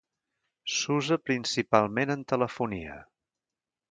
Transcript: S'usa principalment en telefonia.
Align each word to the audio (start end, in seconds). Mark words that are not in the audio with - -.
S'usa 0.75 1.17
principalment 1.29 2.15
en 2.15 2.25
telefonia. 2.35 2.99